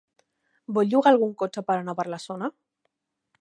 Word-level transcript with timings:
Vol 0.77 0.89
llogar 0.93 1.11
algun 1.11 1.35
cotxe 1.43 1.63
per 1.67 1.75
anar 1.83 1.95
per 2.01 2.07
la 2.15 2.21
zona? 2.25 2.51